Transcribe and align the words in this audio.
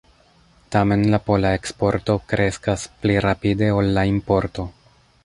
Tamen 0.75 1.03
la 1.11 1.19
pola 1.27 1.51
eksporto 1.57 2.15
kreskas 2.31 2.87
pli 3.05 3.19
rapide 3.27 3.69
ol 3.81 3.91
la 3.99 4.07
importo. 4.17 4.67